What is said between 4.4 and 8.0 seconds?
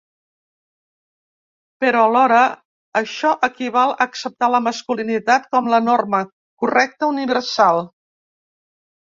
la masculinitat com la norma correcta universal.